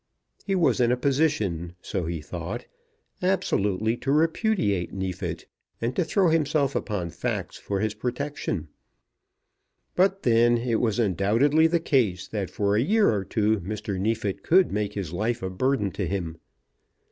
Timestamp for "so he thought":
1.79-2.65